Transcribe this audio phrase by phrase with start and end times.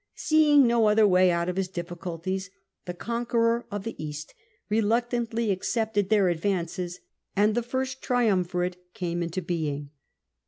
[0.15, 2.49] Seeing no )ther way out of his difliculties,
[2.85, 4.33] the Conqueror of the East
[4.67, 6.97] reluctantly accepted their advaiices,
[7.35, 9.91] and the '"First friumvirate" came into being.